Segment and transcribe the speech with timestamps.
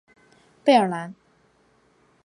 [0.65, 1.13] 贝尔兰。